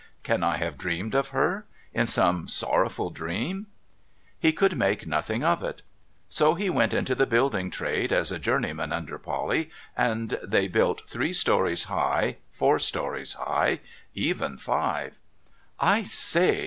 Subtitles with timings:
[0.23, 1.65] Can I have dreamed of her?
[1.93, 3.67] In some sorrowful dream?'
[4.39, 5.83] He could make nothing of it.
[6.27, 11.03] So he went into the building trade as a journeyman under Polly, and they built
[11.07, 13.79] three stories high, four stories high;
[14.15, 15.19] even five.
[15.79, 16.59] 'I say!